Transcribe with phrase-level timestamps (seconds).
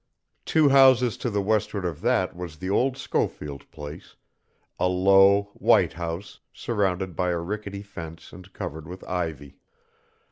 [0.45, 4.15] Two houses to the westward of that was the old Schofield place,
[4.79, 9.59] a low, white house surrounded by a rickety fence and covered with ivy.